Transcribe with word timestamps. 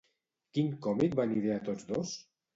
Quin 0.57 0.71
còmic 0.85 1.19
van 1.21 1.37
idear 1.37 1.61
tots 1.69 1.89
dos? 1.93 2.17